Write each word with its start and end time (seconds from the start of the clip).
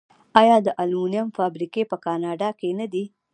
آیا 0.39 0.55
د 0.65 0.67
المونیم 0.81 1.27
فابریکې 1.37 1.83
په 1.91 1.97
کاناډا 2.05 2.49
کې 2.59 2.69
نه 2.79 2.85
دي؟ 2.93 3.03